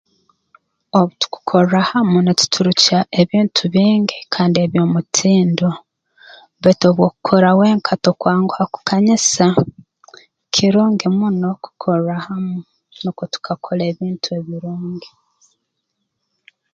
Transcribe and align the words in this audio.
Obu 0.97 1.13
tukukorra 1.21 1.79
hamu 1.91 2.17
nituturukya 2.21 2.99
ebintu 3.21 3.61
bingi 3.75 4.17
kandi 4.33 4.57
eby'omutindo 4.65 5.69
baitu 6.61 6.83
obu 6.89 7.01
okukora 7.09 7.49
wenka 7.59 7.93
tokwanguha 8.03 8.63
kukanyisa 8.73 9.45
kirungi 10.53 11.07
muno 11.17 11.49
kukorra 11.63 12.15
hamu 12.27 12.59
nukwo 13.03 13.23
tukakora 13.33 13.83
ebintu 13.91 14.27
ebirungi 14.39 15.09